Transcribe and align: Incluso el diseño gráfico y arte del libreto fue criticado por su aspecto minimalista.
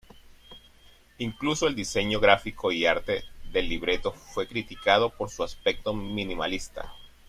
Incluso 1.19 1.67
el 1.67 1.75
diseño 1.75 2.19
gráfico 2.19 2.71
y 2.71 2.87
arte 2.87 3.23
del 3.51 3.69
libreto 3.69 4.13
fue 4.13 4.47
criticado 4.47 5.11
por 5.11 5.29
su 5.29 5.43
aspecto 5.43 5.93
minimalista. 5.93 6.91